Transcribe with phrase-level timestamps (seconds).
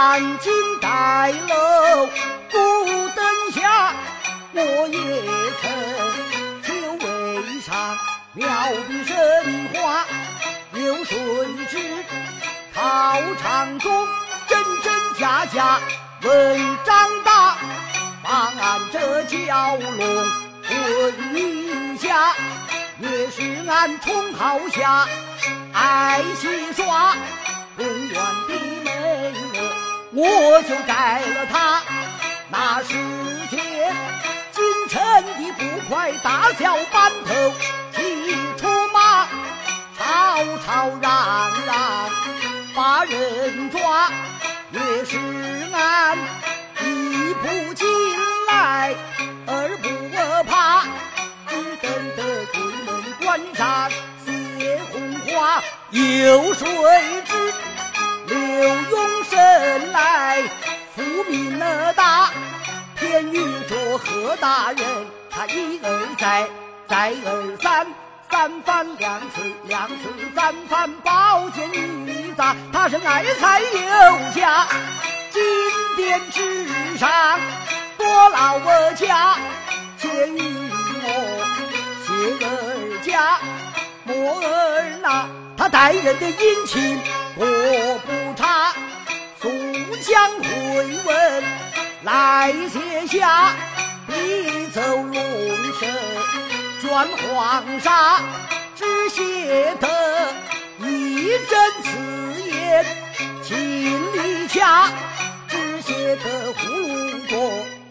[0.00, 2.06] 南京大楼
[2.52, 3.92] 孤灯下，
[4.52, 4.96] 我也
[5.60, 5.64] 曾
[6.62, 6.72] 求
[7.04, 7.98] 为上
[8.32, 8.46] 妙
[8.86, 9.16] 笔生
[9.74, 10.06] 花，
[10.70, 11.18] 流水
[11.68, 11.78] 之
[12.72, 14.06] 考场中
[14.46, 15.80] 真真假假
[16.22, 17.56] 文章大，
[18.22, 20.28] 放俺这蛟龙
[20.62, 22.36] 混一下，
[23.00, 25.08] 也是俺冲好下
[25.72, 27.16] 爱戏耍。
[27.76, 28.14] 公园
[28.48, 28.67] 的，
[30.20, 31.80] 我就改了他。
[32.50, 32.94] 那时
[33.48, 33.94] 间，
[34.50, 37.54] 京城的捕快大小班头
[37.94, 39.28] 齐出马，
[39.96, 42.10] 吵吵嚷嚷
[42.74, 44.10] 把人抓，
[44.72, 45.16] 也是
[45.72, 46.18] 俺
[46.80, 47.86] 一步进
[48.48, 48.96] 来
[49.46, 49.88] 二不
[50.50, 50.82] 怕，
[51.46, 52.88] 只等得鬼门
[53.20, 53.88] 关上
[54.26, 56.66] 写红花，有谁
[57.24, 57.54] 知？
[58.26, 60.42] 刘永生来
[60.96, 62.30] 福名那大，
[62.96, 63.38] 偏遇
[63.68, 64.84] 着何大人，
[65.30, 66.48] 他一而再，
[66.88, 67.86] 再而三，
[68.28, 69.94] 三番两次，两次
[70.34, 73.68] 三番宝剑一砸，他是爱才有
[74.34, 74.66] 加，
[75.30, 75.40] 金
[75.96, 77.08] 殿之上
[77.96, 79.36] 多劳我家，
[79.98, 80.70] 见于
[81.04, 81.06] 我
[82.04, 82.10] 谢
[82.44, 82.48] 儿
[83.04, 83.38] 家，
[84.02, 87.00] 莫儿那他待人的殷勤。
[87.40, 87.46] 我
[88.04, 88.17] 不，
[90.08, 90.48] 将回
[91.04, 91.44] 文
[92.02, 93.52] 来写下，
[94.06, 95.14] 笔走龙
[95.74, 95.86] 蛇
[96.80, 96.88] 卷
[97.18, 98.20] 黄沙，
[98.74, 99.86] 只写得
[100.78, 101.88] 一针刺
[102.50, 102.86] 眼
[103.42, 103.52] 情
[104.14, 104.88] 理恰，
[105.46, 106.68] 只写得葫
[107.10, 107.38] 芦多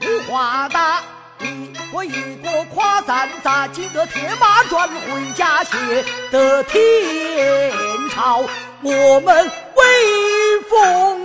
[0.00, 1.00] 无花大。
[1.38, 7.72] 一个一个夸赞咱，记得铁马转回家，写得天
[8.12, 8.44] 朝。
[8.82, 11.22] 我们威风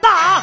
[0.00, 0.42] 大，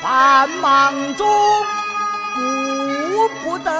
[0.00, 1.26] 繁忙中
[2.34, 3.70] 顾不得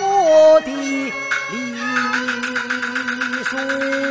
[0.00, 0.70] 我的
[1.52, 1.54] 隶
[3.44, 4.05] 书。